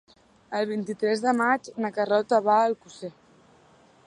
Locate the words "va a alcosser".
2.51-3.15